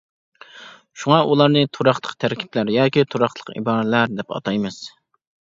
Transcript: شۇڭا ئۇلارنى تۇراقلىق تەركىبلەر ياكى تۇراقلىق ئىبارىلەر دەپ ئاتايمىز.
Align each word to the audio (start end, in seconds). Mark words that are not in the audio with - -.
شۇڭا 1.01 1.19
ئۇلارنى 1.33 1.63
تۇراقلىق 1.77 2.15
تەركىبلەر 2.25 2.71
ياكى 2.79 3.05
تۇراقلىق 3.15 3.55
ئىبارىلەر 3.61 4.17
دەپ 4.21 4.37
ئاتايمىز. 4.39 4.81